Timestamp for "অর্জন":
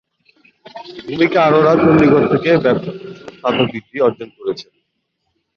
4.01-4.29